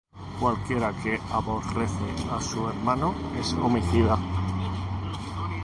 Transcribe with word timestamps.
Cualquiera 0.39 0.89
que 1.01 1.13
aborrece 1.39 2.09
á 2.35 2.37
su 2.49 2.59
hermano, 2.71 3.09
es 3.41 3.47
homicida; 3.65 4.15